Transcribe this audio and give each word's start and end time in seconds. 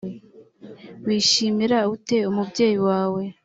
washimira 1.05 1.79
ute 1.95 2.17
umubyeyi 2.29 2.77
wawe 2.87 3.23